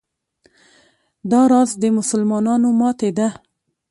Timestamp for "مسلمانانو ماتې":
1.97-3.09